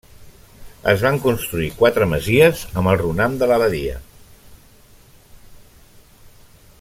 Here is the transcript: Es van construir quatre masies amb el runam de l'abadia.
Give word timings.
Es 0.93 1.01
van 1.07 1.19
construir 1.25 1.67
quatre 1.81 2.07
masies 2.15 2.63
amb 2.83 2.91
el 2.95 2.99
runam 3.03 3.37
de 3.43 3.49
l'abadia. 3.51 4.01